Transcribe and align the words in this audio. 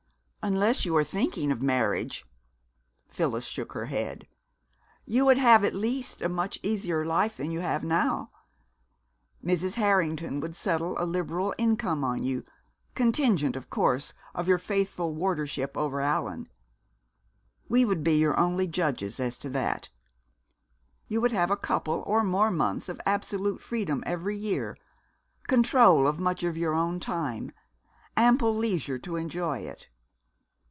"Unless 0.43 0.85
you 0.85 0.95
are 0.97 1.03
thinking 1.03 1.51
of 1.51 1.61
marriage" 1.61 2.25
Phyllis 3.13 3.45
shook 3.45 3.73
her 3.73 3.85
head 3.85 4.27
"you 5.05 5.23
would 5.23 5.37
have 5.37 5.63
at 5.63 5.75
least 5.75 6.19
a 6.19 6.27
much 6.29 6.59
easier 6.63 7.05
life 7.05 7.37
than 7.37 7.51
you 7.51 7.59
have 7.59 7.83
now. 7.83 8.31
Mrs. 9.45 9.75
Harrington 9.75 10.39
would 10.39 10.55
settle 10.55 10.97
a 10.99 11.05
liberal 11.05 11.53
income 11.59 12.03
on 12.03 12.23
you, 12.23 12.43
contingent, 12.95 13.55
of 13.55 13.69
course, 13.69 14.15
of 14.33 14.47
your 14.47 14.57
faithful 14.57 15.13
wardership 15.15 15.77
over 15.77 16.01
Allan. 16.01 16.49
We 17.69 17.85
would 17.85 18.03
be 18.03 18.17
your 18.17 18.37
only 18.39 18.65
judges 18.65 19.19
as 19.19 19.37
to 19.37 19.49
that. 19.51 19.89
You 21.07 21.21
would 21.21 21.33
have 21.33 21.51
a 21.51 21.55
couple 21.55 22.03
or 22.07 22.23
more 22.23 22.49
months 22.49 22.89
of 22.89 22.99
absolute 23.05 23.61
freedom 23.61 24.01
every 24.07 24.35
year, 24.37 24.75
control 25.45 26.07
of 26.07 26.19
much 26.19 26.41
of 26.41 26.57
your 26.57 26.73
own 26.73 26.99
time, 26.99 27.51
ample 28.17 28.55
leisure 28.55 28.97
to 28.97 29.17
enjoy 29.17 29.59
it. 29.59 29.87